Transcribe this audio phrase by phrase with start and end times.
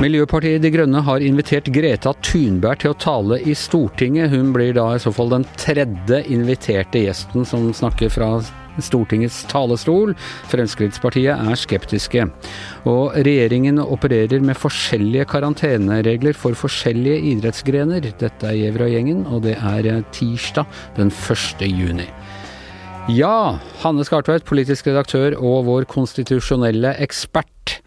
[0.00, 4.30] Miljøpartiet De Grønne har invitert Greta Thunberg til å tale i Stortinget.
[4.32, 8.30] Hun blir da i så fall den tredje inviterte gjesten som snakker fra
[8.78, 10.14] Stortingets talerstol.
[10.52, 12.28] Fremskrittspartiet er skeptiske.
[12.88, 18.06] Og regjeringen opererer med forskjellige karanteneregler for forskjellige idrettsgrener.
[18.20, 21.66] Dette er Jevra-gjengen og det er tirsdag den 1.
[21.66, 22.06] juni.
[23.10, 27.80] Ja, Hanne Skartveit, politisk redaktør og vår konstitusjonelle ekspert.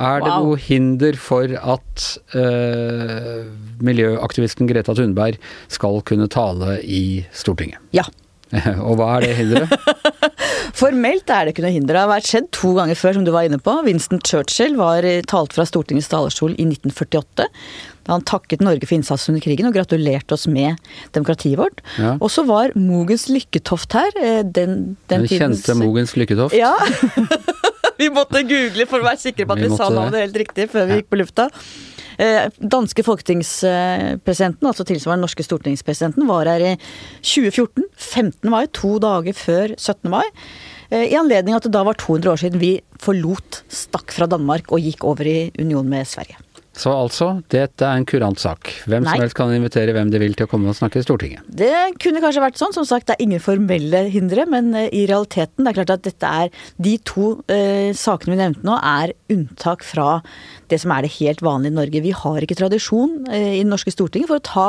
[0.00, 0.44] Er det Wow.
[0.46, 3.44] noe hinder for at eh,
[3.84, 5.36] miljøaktivisten Greta Thunberg
[5.68, 7.82] skal kunne tale i Stortinget?
[7.92, 8.06] Ja.
[8.88, 9.74] Og hva er det hinderet?
[10.80, 11.96] Formelt er det ikke noe hinder.
[11.96, 13.72] Det har vært skjedd to ganger før, som du var inne på.
[13.86, 17.46] Winston Churchill var eh, talt fra Stortingets talerstol i 1948.
[18.06, 20.78] Da han takket Norge for innsatsen under krigen og gratulerte oss med
[21.16, 21.82] demokratiet vårt.
[22.00, 22.14] Ja.
[22.18, 24.14] Og så var Mogens Lykketoft her.
[24.22, 26.56] eh, Den, den, Den kjente tidens- Mogens Lykketoft?
[26.56, 26.72] Ja.
[28.00, 30.70] vi måtte google for å være sikre på at Vi vi, sa navnet helt riktig
[30.72, 31.50] før vi gikk på lufta.
[32.20, 36.74] Eh, Danske folketingspresidenten, altså tilsvarende norske stortingspresidenten, var her i
[37.24, 38.50] 2014, 15.
[38.52, 40.10] mai, to dager før 17.
[40.12, 40.26] mai.
[40.90, 44.68] eh, I anledning at det da var 200 år siden vi forlot, stakk fra Danmark
[44.68, 46.36] og gikk over i union med Sverige.
[46.80, 48.70] Så altså, dette er en kurant sak.
[48.88, 49.12] Hvem Nei.
[49.12, 51.44] som helst kan invitere hvem de vil til å komme og snakke i Stortinget.
[51.60, 52.72] Det kunne kanskje vært sånn.
[52.76, 56.06] Som sagt, det er ingen formelle hindre, men eh, i realiteten det er klart at
[56.06, 60.20] dette er De to eh, sakene vi nevnte nå, er unntak fra
[60.70, 62.04] det som er det helt vanlige i Norge.
[62.06, 64.68] Vi har ikke tradisjon eh, i det norske Stortinget for å ta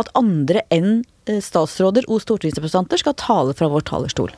[0.00, 4.32] at andre enn eh, statsråder og stortingsrepresentanter skal tale fra vår talerstol.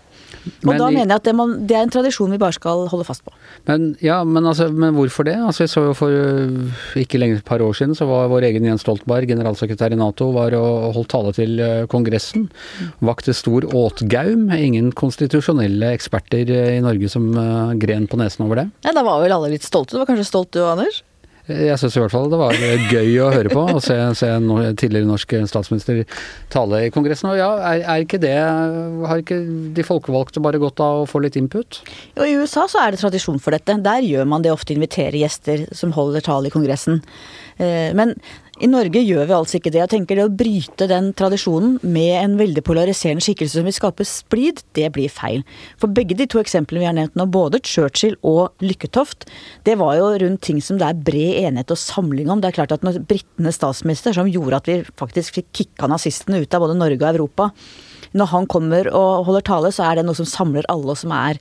[0.47, 2.86] Og Men da mener jeg at det, man, det er en tradisjon vi bare skal
[2.91, 3.33] holde fast på.
[3.69, 5.36] Men, ja, men, altså, men hvorfor det?
[5.36, 8.48] Altså, vi så jo for øh, ikke lenger et par år siden så var vår
[8.50, 12.48] egen Jens Stoltenberg, generalsekretær i Nato, var og holdt tale til øh, Kongressen.
[13.05, 14.48] Vakte stor åtgaum.
[14.55, 17.33] Ingen konstitusjonelle eksperter øh, i Norge som
[17.83, 18.70] gren på nesen over det.
[18.86, 19.97] Ja, da var vel alle litt stolte.
[19.97, 21.02] Du var kanskje stolt du, Anders?
[21.46, 22.57] Jeg syns i hvert fall det var
[22.90, 26.01] gøy å høre på og se, se no- tidligere norsk statsminister
[26.51, 27.29] tale i Kongressen.
[27.30, 28.33] Og ja, er, er ikke det
[29.07, 29.39] Har ikke
[29.77, 31.80] de folkevalgte bare godt av å få litt input?
[32.18, 33.79] Jo, I USA så er det tradisjon for dette.
[33.86, 36.98] Der gjør man det ofte, inviterer gjester som holder tale i Kongressen.
[37.62, 38.17] Eh, Men
[38.56, 39.83] i Norge gjør vi altså ikke det.
[39.83, 44.06] Jeg tenker Det å bryte den tradisjonen med en veldig polariserende skikkelse som vil skape
[44.08, 45.42] splid, det blir feil.
[45.80, 49.28] For begge de to eksemplene vi har nevnt nå, både Churchill og Lykketoft,
[49.68, 52.40] det var jo rundt ting som det er bred enighet og samling om.
[52.40, 56.40] Det er klart at når britenes statsminister, som gjorde at vi faktisk fikk kicka nazistene
[56.40, 57.50] ut av både Norge og Europa,
[58.17, 61.12] når han kommer og holder tale, så er det noe som samler alle, og som
[61.12, 61.40] er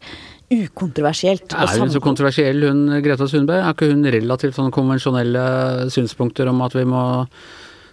[0.54, 1.54] ukontroversielt.
[1.58, 3.64] Er hun så kontroversiell, hun Greta Sundberg?
[3.64, 5.46] Er ikke hun relativt sånn konvensjonelle
[5.94, 7.02] synspunkter om at vi må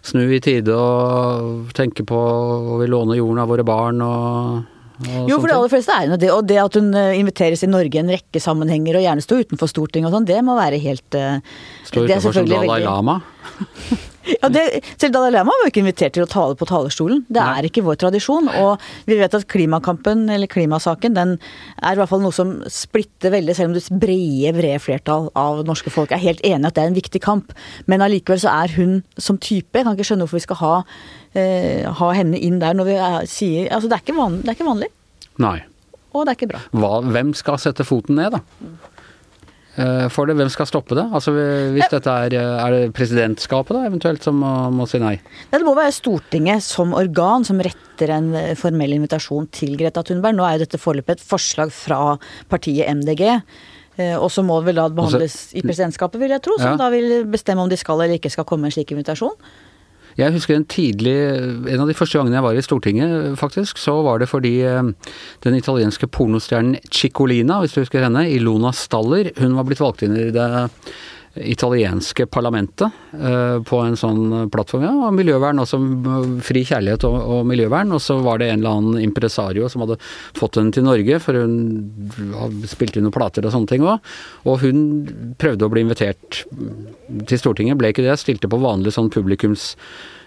[0.03, 4.63] snu i tide og tenke på og vi låner jorden av våre barn og,
[5.03, 6.31] Jo, for de aller fleste er hun det.
[6.31, 9.41] Og det at hun eh, inviteres i Norge i en rekke sammenhenger, og gjerne stå
[9.43, 13.21] utenfor Stortinget og sånn, det må være helt eh, er utenfor som Dalai veldig- Lama?
[14.23, 14.63] Ja, det,
[15.01, 17.25] selv Dalai Lama var jo ikke invitert til å tale på talerstolen.
[17.33, 18.49] Det er ikke vår tradisjon.
[18.63, 21.35] Og vi vet at klimakampen, eller klimasaken, den
[21.83, 25.65] er i hvert fall noe som splitter veldig, selv om det brede, brede flertall av
[25.67, 27.51] norske folk er helt enig at det er en viktig kamp.
[27.91, 30.73] Men allikevel så er hun som type Jeg kan ikke skjønne hvorfor vi skal ha,
[31.39, 34.53] eh, ha henne inn der når vi er, sier Altså, det er, ikke vanlig, det
[34.53, 34.89] er ikke vanlig,
[35.43, 35.59] Nei.
[36.13, 36.63] og det er ikke bra.
[36.77, 38.43] Hva, hvem skal sette foten ned, da?
[39.77, 41.07] Eh, For det, hvem skal stoppe det?
[41.17, 41.33] Altså
[41.73, 45.15] Hvis dette er Er det presidentskapet da eventuelt som må, må si nei?
[45.51, 50.37] Det må være Stortinget som organ som retter en eh, formell invitasjon til Greta Thunberg.
[50.37, 52.19] Nå er jo dette foreløpig et forslag fra
[52.53, 53.23] partiet MDG.
[53.97, 56.59] eh, Og så må det vel da behandles i presidentskapet, vil jeg tro.
[56.61, 56.77] Som Ja.
[56.77, 59.33] da vil bestemme om de skal eller ikke skal komme en slik invitasjon.
[60.19, 61.15] Jeg husker en tidlig
[61.73, 64.93] En av de første gangene jeg var i Stortinget, faktisk, så var det fordi eh,
[65.45, 70.19] den italienske pornostjernen Ciccolina, hvis du husker henne, Ilona Staller, hun var blitt valgt inn
[70.19, 70.49] i det
[71.35, 74.85] italienske parlamentet eh, på en sånn plattform.
[74.85, 75.81] Ja, og miljøvern også.
[75.81, 77.95] eh, Fri kjærlighet og, og miljøvern.
[77.97, 79.99] Og så var det en eller annen impresario som hadde
[80.39, 84.13] fått henne til Norge, for hun spilte inn noen plater og sånne ting òg.
[84.45, 84.83] Og hun
[85.41, 86.43] prøvde å bli invitert
[87.29, 88.19] til Stortinget, ble ikke det.
[88.21, 89.73] Stilte på vanlig sånn publikums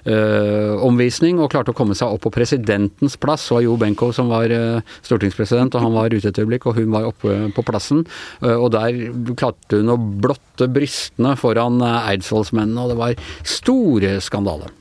[0.06, 3.48] omvisning og klarte å komme seg opp på presidentens plass.
[3.48, 6.80] Det var Jo Benkow som var eh, stortingspresident, og han var ute et øyeblikk, og
[6.80, 8.06] hun var oppe på plassen.
[8.42, 9.00] Eh, og der
[9.38, 14.72] klarte hun å blotte brystene foran eh, eidsvollsmennene, og det var store skandale.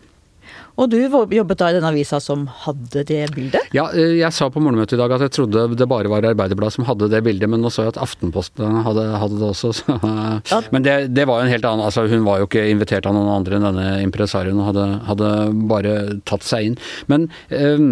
[0.74, 3.70] Og du jobbet da i den avisa som hadde det bildet?
[3.76, 6.78] Ja, eh, jeg sa på morgenmøtet i dag at jeg trodde det bare var Arbeiderbladet
[6.78, 9.70] som hadde det bildet, men nå så jeg at Aftenposten hadde, hadde det også.
[9.78, 9.98] Så.
[10.74, 13.14] Men det, det var jo en helt annen altså Hun var jo ikke invitert av
[13.16, 15.30] noen andre enn denne impresarioen, og hadde, hadde
[15.70, 15.94] bare
[16.28, 16.76] tatt seg inn.
[17.10, 17.86] Men eh,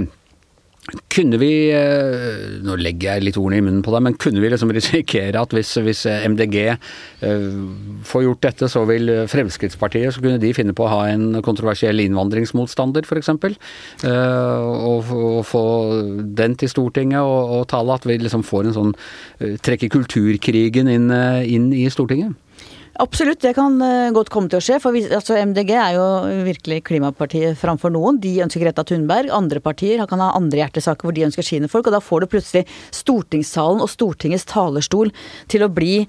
[1.12, 4.50] kunne vi eh, Nå legger jeg litt ordene i munnen på deg, men kunne vi
[4.50, 6.02] liksom risikere at hvis, hvis
[6.32, 7.46] MDG eh,
[8.08, 12.02] får gjort dette, så vil Fremskrittspartiet så kunne de finne på å ha en kontroversiell
[12.02, 13.30] innvandringsmotstander, f.eks.
[14.02, 15.64] Og, og få
[16.34, 18.94] den til Stortinget og, og tale at vi liksom får en sånn
[19.62, 21.12] trekke kulturkrigen inn,
[21.46, 22.34] inn i Stortinget?
[23.02, 24.76] Absolutt, det kan eh, godt komme til å skje.
[24.82, 26.04] For vi, altså, MDG er jo
[26.46, 28.20] virkelig klimapartiet framfor noen.
[28.22, 29.32] De ønsker Greta Thunberg.
[29.34, 31.88] Andre partier kan ha andre hjertesaker hvor de ønsker sine folk.
[31.90, 32.62] Og da får du plutselig
[32.94, 35.10] stortingssalen og Stortingets talerstol
[35.50, 36.04] til å bli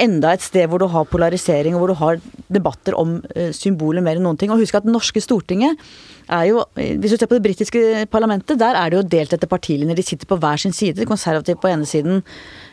[0.00, 2.20] enda et sted hvor du har polarisering og hvor du har
[2.52, 4.52] debatter om uh, symboler mer enn noen ting.
[4.52, 5.76] Og husk at det norske Stortinget
[6.32, 9.36] er jo eh, Hvis du ser på det britiske parlamentet, der er det jo delt
[9.36, 9.98] etter partilinjer.
[9.98, 10.96] De sitter på hver sin side.
[11.02, 12.22] De konservative på ene siden,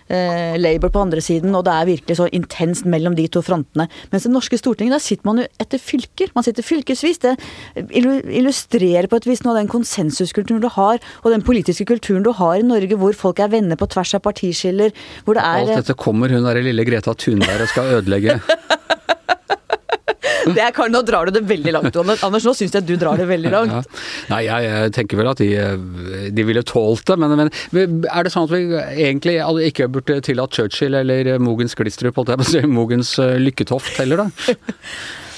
[0.10, 3.88] eh, Labour på andre siden, og det er virkelig så intenst mellom de to frontene.
[4.14, 6.34] Mens det norske Stortinget, der sitter man jo etter fylker.
[6.36, 7.22] Man sitter fylkesvis.
[7.24, 7.36] Det
[7.78, 12.34] illustrerer på et vis noe av den konsensuskulturen du har, og den politiske kulturen du
[12.36, 14.96] har i Norge, hvor folk er venner på tvers av partiskiller.
[15.26, 18.40] hvor det er Alt dette kommer hun derre lille Greta Thunberg og skal ødelegge.
[20.58, 22.46] det kan, nå drar du det veldig langt, Anders.
[22.48, 23.76] Nå syns jeg at du drar det veldig langt.
[23.76, 24.02] Ja.
[24.32, 27.18] Nei, jeg tenker vel at de, de ville tålt det.
[27.22, 28.64] Men, men, er det sånn at vi
[29.10, 29.40] egentlig
[29.70, 33.98] ikke burde tillatt Churchill eller Mogens Glistrup, holdt jeg på å si, Mogens eh, Lykketoft
[34.02, 34.56] heller, da?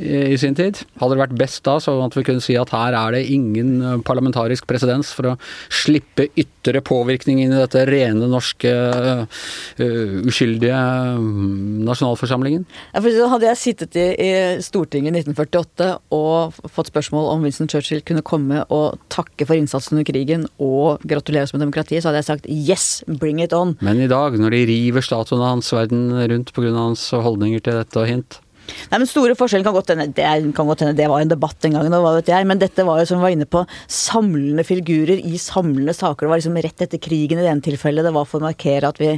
[0.00, 0.80] i sin tid.
[1.00, 3.72] Hadde det vært best da, så at vi kunne si at her er det ingen
[3.84, 5.36] eh, parlamentarisk presedens for å
[5.72, 9.44] slippe ytre påvirkning inn i dette rene norske uh,
[10.28, 10.76] uskyldige
[11.20, 12.66] mm, nasjonalforsamlingen?
[12.92, 14.30] Ja, for hadde jeg sittet i, i
[14.64, 19.98] Stortinget i 1948 og fått spørsmål om Winston Churchill kunne komme og takke for innsatsen
[19.98, 22.86] under krigen og gratulere oss med demokratiet, så hadde jeg sagt yes,
[23.20, 23.76] bring it on.
[23.84, 26.70] Men i dag, når de river statuen hans verden rundt pga.
[26.76, 28.40] hans holdninger til dette og hint?
[28.90, 30.26] Nei, men Store forskjellen kan godt hende det,
[30.56, 32.48] kan godt hende det var en debatt en gang, hva vet jeg.
[32.48, 36.26] Men dette var jo som vi var inne på, samlende figurer i samlende saker.
[36.26, 38.06] Det var liksom rett etter krigen i det ene tilfellet.
[38.06, 39.16] Det var for å markere at vi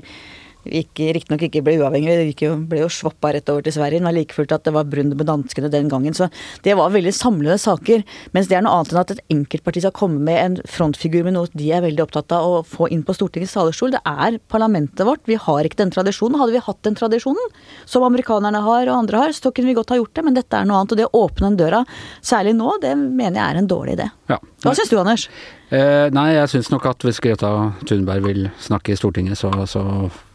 [0.65, 4.55] riktignok ikke ble uavhengig, vi ble jo svoppa rett over til Sverige, men like fullt
[4.55, 6.15] at det var Brund med danskene den gangen.
[6.15, 6.29] Så
[6.63, 8.05] det var veldig samlede saker.
[8.37, 11.37] Mens det er noe annet enn at et enkeltparti skal komme med en frontfigur med
[11.37, 13.95] noe de er veldig opptatt av å få inn på Stortingets talerstol.
[13.97, 15.25] Det er parlamentet vårt.
[15.29, 16.39] Vi har ikke den tradisjonen.
[16.41, 17.53] Hadde vi hatt den tradisjonen,
[17.89, 20.59] som amerikanerne har og andre har, så kunne vi godt ha gjort det, men dette
[20.59, 20.95] er noe annet.
[20.95, 21.83] Og det å åpne den døra,
[22.25, 24.09] særlig nå, det mener jeg er en dårlig idé.
[24.31, 24.39] Ja.
[24.63, 25.27] Hva syns du, Anders?
[25.73, 27.51] Eh, nei, jeg syns nok at hvis Greta
[27.89, 29.83] Thunberg vil snakke i Stortinget, så, så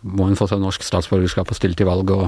[0.08, 2.28] må hun få seg norsk statsborgerskap og stille til valg og,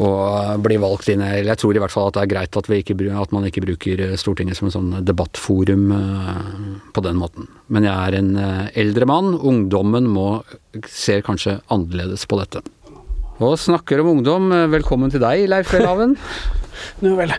[0.00, 1.22] og bli valgt inn.
[1.22, 4.04] Jeg tror i hvert fall at det er greit at, ikke, at, man ikke bruker
[4.20, 6.46] Stortinget som en sånn debattforum uh,
[6.94, 7.50] på den måten.
[7.68, 9.34] Men jeg er en uh, eldre mann.
[9.36, 10.28] Ungdommen må,
[10.88, 12.64] ser kanskje annerledes på dette.
[13.40, 16.18] Og snakker om ungdom, velkommen til deg, Leif Welhaven.
[17.04, 17.32] Nå vel.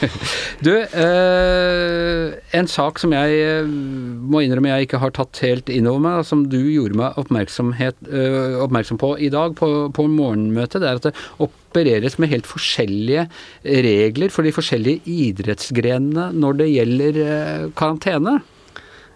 [0.66, 5.88] du, eh, en sak som jeg eh, må innrømme jeg ikke har tatt helt inn
[5.90, 10.90] over meg, som du gjorde meg eh, oppmerksom på i dag på, på morgenmøtet, det
[10.90, 11.14] er at det
[11.44, 13.28] opereres med helt forskjellige
[13.64, 18.40] regler for de forskjellige idrettsgrenene når det gjelder eh, karantene.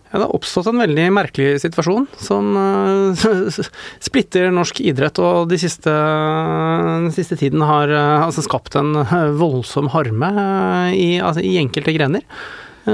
[0.09, 3.27] Ja, det har oppstått en veldig merkelig situasjon som uh,
[4.09, 9.13] splitter norsk idrett, og de siste, den siste tiden har uh, altså skapt en uh,
[9.37, 10.33] voldsom harme
[10.97, 12.25] i, altså, i enkelte grener.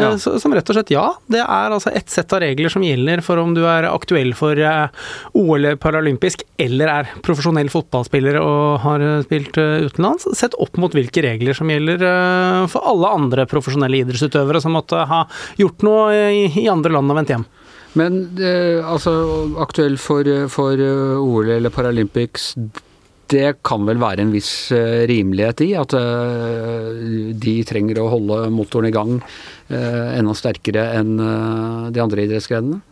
[0.01, 0.11] Ja.
[0.13, 1.05] Eh, som rett og slett ja.
[1.31, 4.59] Det er altså ett sett av regler som gjelder for om du er aktuell for
[4.59, 5.09] eh,
[5.39, 11.25] OL paralympisk eller er profesjonell fotballspiller og har eh, spilt utenlands, sett opp mot hvilke
[11.25, 12.03] regler som gjelder
[12.71, 15.25] for alle andre profesjonelle idrettsutøvere som måtte ha
[15.61, 17.45] gjort noe i andre land og vendt hjem.
[17.95, 18.17] Men
[18.83, 19.13] altså,
[19.63, 22.53] aktuell for, for OL eller Paralympics
[23.33, 26.91] det kan vel være en viss uh, rimelighet i at uh,
[27.41, 31.17] de trenger å holde motoren i gang uh, enda sterkere enn
[31.95, 32.83] de andre idrettsgrenene?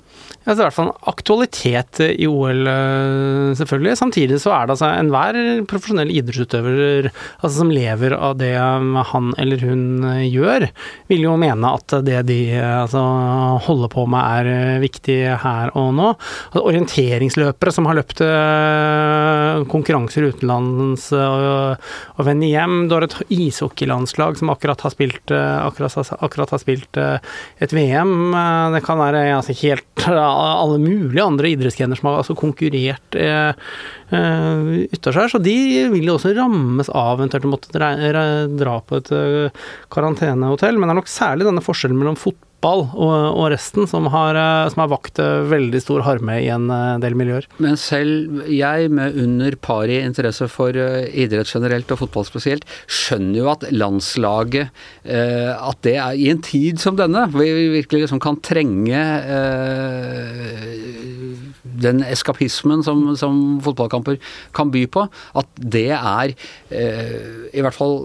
[0.42, 3.94] Ja, det er i hvert fall en aktualitet i OL, eh, selvfølgelig.
[4.00, 5.36] Samtidig så er det altså enhver
[5.70, 10.66] profesjonell idrettsutøver altså, som lever av det han eller hun gjør,
[11.12, 13.02] vil jo mene at det de altså,
[13.68, 16.08] holder på med er viktig her og nå.
[16.50, 21.78] Altså, orienteringsløpere som har løpt eh, konkurranser utenlands og,
[22.18, 22.88] og vendt hjem.
[22.90, 28.34] Du har et ishockeylandslag som akkurat har spilt, eh, akkurat, akkurat har spilt et VM.
[28.74, 29.86] Det kan være altså, helt
[30.32, 33.52] alle mulige andre idrettsgrener som har altså konkurrert eh,
[34.12, 35.32] eh, seg.
[35.32, 35.56] Så de
[35.92, 40.78] vil jo også rammes av eventuelt å måtte dra, på et uh, karantenehotell.
[40.78, 44.36] Men det er nok særlig denne forskjellen mellom fotball fotball og, og resten som har,
[44.38, 47.46] eh, som har, vakt eh, veldig stor harme i en eh, del miljøer.
[47.58, 53.50] Men selv jeg, med under pari interesse for idrett generelt og fotball spesielt, skjønner jo
[53.52, 54.70] at landslaget
[55.02, 59.00] At det er i en tid som denne, hvor vi virkelig liksom kan trenge
[61.82, 64.18] den eskapismen som, som, fotballkamper
[64.54, 65.06] kan by på,
[65.38, 66.34] at det er
[66.70, 67.96] i hvert fall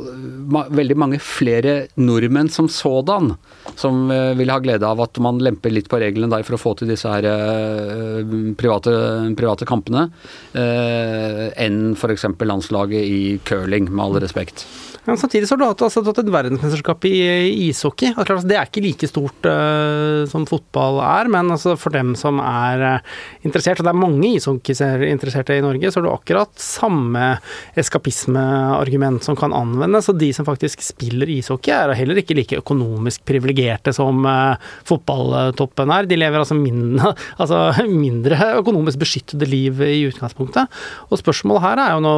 [0.73, 3.35] veldig mange flere nordmenn som sådan
[3.75, 6.61] som eh, vil ha glede av at man lemper litt på reglene der for å
[6.61, 8.93] få til disse her eh, private,
[9.37, 10.07] private, kampene,
[10.55, 12.29] eh, enn f.eks.
[12.47, 14.65] landslaget i curling, med all respekt.
[15.07, 17.15] Men samtidig så har du hatt, altså, et verdensmesterskap i,
[17.69, 18.11] ishockey.
[18.11, 22.41] Altså, det er ikke like stort uh, som fotball er, men altså, for dem som
[22.43, 23.13] er uh,
[23.47, 27.29] interessert, og det er mange ishockeyinteresserte i Norge, så har du akkurat samme
[27.79, 30.09] eskapismeargument som kan anvendes.
[30.11, 35.93] Og de som faktisk spiller ishockey, er heller ikke like økonomisk privilegerte som uh, fotballtoppen
[35.95, 36.09] er.
[36.09, 40.67] De lever altså mindre, altså mindre økonomisk beskyttede liv i utgangspunktet.
[41.07, 42.17] Og spørsmålet her er jo nå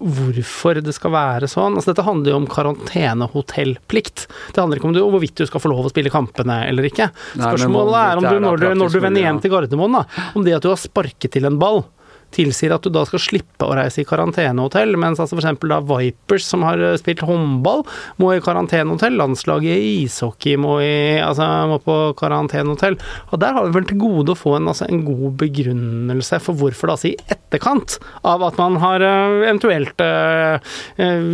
[0.00, 1.76] hvorfor det skal være sånn.
[1.76, 4.26] Altså, dette handler jo om karantenehotellplikt.
[4.54, 7.10] Det handler ikke om, du, hvorvidt du skal få lov å spille kampene eller ikke.
[7.36, 10.04] Spørsmålet er om du, når, du, når du vender hjem til Gardermoen, da,
[10.34, 11.84] om det at du har sparket til en ball
[12.34, 15.58] tilsier at du da skal slippe å reise i karantenehotell, mens altså f.eks.
[15.70, 17.84] da Vipers, som har eh, spilt håndball,
[18.22, 19.18] må i karantenehotell.
[19.20, 22.98] Landslaget i ishockey må, i, altså, må på karantenehotell.
[23.30, 26.58] Og der har vi vel til gode å få en, altså, en god begrunnelse for
[26.58, 30.72] hvorfor det altså i etterkant av at man har uh, eventuelt uh,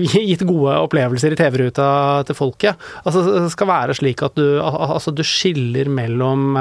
[0.07, 1.89] gitt gode opplevelser i TV-ruta
[2.29, 6.59] til folket, altså skal være slik at du, altså, du skiller mellom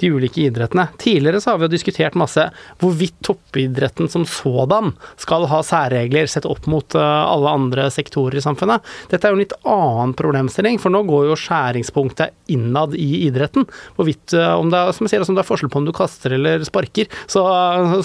[0.00, 0.88] de ulike idrettene.
[1.00, 2.44] Tidligere så har vi jo diskutert masse
[2.80, 8.38] hvorvidt toppidrett idretten som sådan skal ha særregler sett opp mot eh, alle andre sektorer
[8.38, 8.84] i samfunnet.
[9.10, 13.66] Dette er jo en litt annen problemstilling, for nå går jo skjæringspunktet innad i idretten.
[13.96, 15.94] Hvorvidt eh, om det er, som jeg sier, om det er forskjell på om du
[15.96, 17.44] kaster eller sparker, så,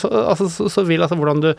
[0.02, 1.52] så, altså, så vil altså hvordan du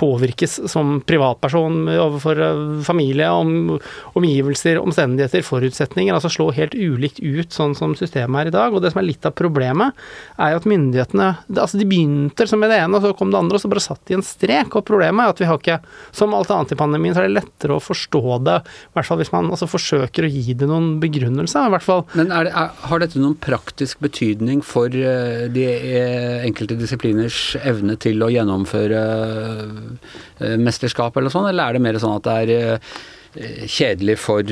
[0.00, 3.78] påvirkes som privatperson overfor eh, familie, om,
[4.18, 8.74] omgivelser, omstendigheter, forutsetninger, altså slå helt ulikt ut sånn som systemet er i dag.
[8.74, 9.96] Og det som er litt av problemet,
[10.40, 13.40] er jo at myndighetene altså De begynte som med det ene, og så kom det
[13.40, 14.72] andre og så bare satt i en strek.
[14.78, 15.80] Og problemet er at vi har ikke
[16.16, 19.20] Som alt annet i pandemien, så er det lettere å forstå det, i hvert fall
[19.20, 22.02] hvis man altså, forsøker å gi det noen begrunnelse, i hvert fall.
[22.18, 27.54] Men er det, er, har dette noen praktisk betydning for uh, de uh, enkelte disipliners
[27.60, 32.38] evne til å gjennomføre uh, mesterskap eller sånn, eller er det mer sånn at det
[32.56, 32.84] er
[33.70, 34.46] kjedelig for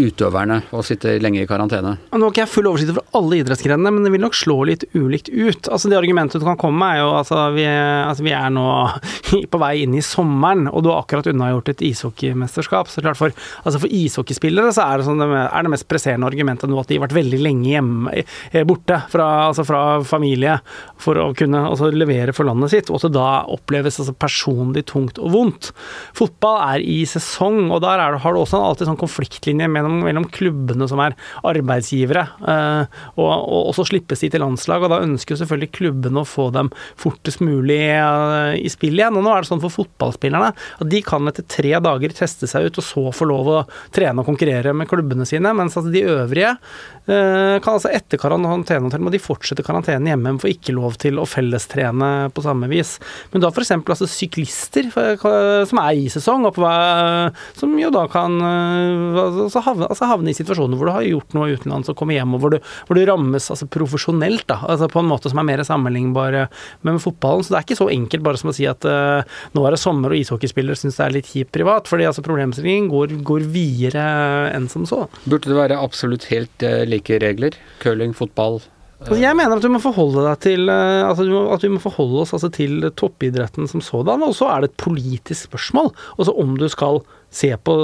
[0.00, 1.96] utøverne å sitte lenge i karantene.
[2.10, 4.84] Nå har ikke jeg full oversikt over alle idrettsgrenene, men det vil nok slå litt
[4.94, 5.68] ulikt ut.
[5.68, 8.66] Altså Det argumentet du kan komme med, er jo altså vi, altså vi er nå
[9.52, 12.90] på vei inn i sommeren, og du har akkurat unnagjort et ishockeymesterskap.
[12.90, 13.34] Så klart for,
[13.64, 16.98] altså for ishockeyspillere så er det, sånn er det mest presserende argumentet nå at de
[16.98, 20.58] har vært veldig lenge hjemme, eh, borte fra, altså fra familie
[21.00, 24.86] for å kunne altså levere for landet sitt, og at det da oppleves altså personlig
[24.90, 25.70] tungt og vondt.
[26.16, 30.26] Fotball er i sesong, og der det, har du også alltid sånn konfliktlinje mellom, mellom
[30.32, 34.84] klubbene som er arbeidsgivere, eh, og, og, så slippes de til landslag.
[34.84, 39.18] og Da ønsker jo selvfølgelig klubbene å få dem fortest mulig eh, i spill igjen.
[39.18, 42.70] og Nå er det sånn for fotballspillerne at de kan etter tre dager teste seg
[42.70, 43.60] ut, og så få lov å
[43.94, 46.54] trene og konkurrere med klubbene sine, mens altså de øvrige
[47.10, 51.20] eh, kan altså etter karantenehotell må de fortsette karantenen hjemme, men får ikke lov til
[51.20, 52.96] å fellestrene på samme vis.
[53.32, 53.74] Men da f.eks.
[53.80, 56.66] altså syklister som er i sesong, og på,
[57.58, 61.54] som jo da kan altså, havne, altså havne, i situasjoner hvor du har gjort noe
[61.56, 65.02] utenlands og kommer hjem, og hvor du, hvor du rammes altså profesjonelt, da, altså på
[65.02, 66.38] en måte som er mer sammenlignbar
[66.86, 67.44] med fotballen.
[67.44, 69.22] Så det er ikke så enkelt bare som å si at uh,
[69.56, 72.90] nå er det sommer og ishockeyspillere syns det er litt kjipt privat, fordi altså problemstillingen
[72.92, 74.04] går, går videre
[74.54, 75.06] enn som så.
[75.24, 77.56] Burde det være absolutt helt uh, like regler?
[77.82, 78.60] Curling, fotball?
[79.00, 82.20] Altså, jeg mener at du må forholde deg til eh, altså, at vi må forholde
[82.20, 85.88] oss altså, til toppidretten som sådan, og så er det et politisk spørsmål.
[86.18, 87.00] Altså om du skal
[87.30, 87.74] se på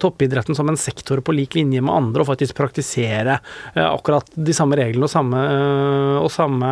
[0.00, 3.38] toppidretten som en sektor på lik linje med andre, og faktisk praktisere
[3.74, 6.70] eh, akkurat de samme reglene og samme, eh, og samme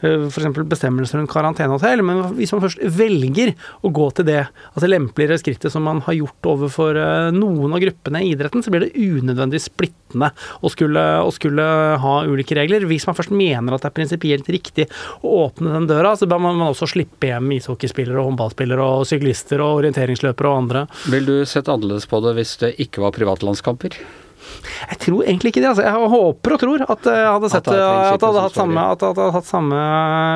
[0.00, 0.62] eh, f.eks.
[0.72, 2.04] bestemmelser rundt karantenehotell.
[2.06, 4.40] Men hvis man først velger å gå til det
[4.72, 6.98] altså lempeligere skrittet som man har gjort overfor
[7.34, 10.30] noen av gruppene i idretten, så blir det unødvendig splittende
[10.64, 11.64] å skulle, å skulle
[12.00, 12.86] ha ulike regler.
[12.88, 14.88] Hvis man først mener at det er prinsipielt riktig
[15.20, 19.62] å åpne den døra, så bør man også slippe hjem ishockeyspillere og håndballspillere og syklister
[19.64, 20.86] og orienteringsløpere og andre.
[21.12, 23.96] Vil du sett annerledes på det hvis det ikke var privatlandskamper?
[24.90, 25.70] Jeg tror egentlig ikke det.
[25.72, 25.84] Altså.
[25.86, 29.10] Jeg håper og tror at jeg hadde sett at det, hadde hatt samme, at det
[29.10, 29.80] hadde hatt samme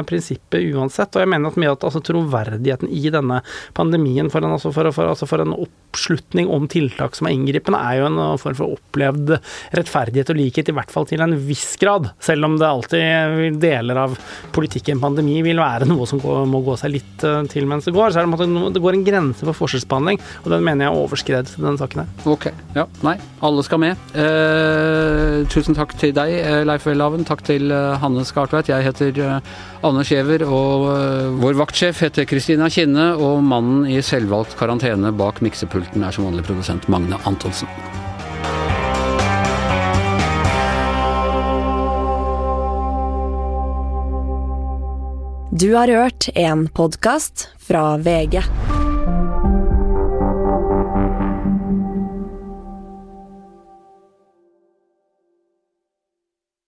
[0.08, 1.16] prinsippet uansett.
[1.16, 3.40] Og jeg mener at mye at altså, troverdigheten i denne
[3.76, 7.80] pandemien for en, altså, for, for, altså, for en oppslutning om tiltak som er inngripende,
[7.80, 9.34] er jo en form for opplevd
[9.76, 12.10] rettferdighet og likhet, i hvert fall til en viss grad.
[12.24, 14.16] Selv om det alltid deler av
[14.56, 18.14] politikken pandemi vil være noe som går, må gå seg litt til mens det går.
[18.14, 21.56] Så er det, det går en grense for forskjellsbehandling, og den mener jeg er overskredet
[21.56, 22.14] i denne saken her.
[22.28, 23.97] Ok, ja, nei, alle skal med.
[24.08, 27.26] Eh, tusen takk til deg, eh, Leif Welhaven.
[27.28, 28.70] Takk til eh, Hanne Skartveit.
[28.70, 29.52] Jeg heter eh,
[29.84, 30.88] Anne Skjever, og
[31.42, 33.12] vår vaktsjef heter Kristina Kinne.
[33.20, 37.68] Og mannen i selvvalgt karantene bak miksepulten er som vanlig produsent Magne Antonsen.
[45.58, 48.77] Du har hørt en podkast fra VG.